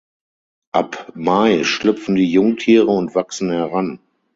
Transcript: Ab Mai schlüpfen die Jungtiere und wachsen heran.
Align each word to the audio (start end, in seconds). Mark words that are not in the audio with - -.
Ab 0.71 1.11
Mai 1.13 1.63
schlüpfen 1.63 2.15
die 2.15 2.25
Jungtiere 2.31 2.87
und 2.87 3.13
wachsen 3.13 3.51
heran. 3.51 3.99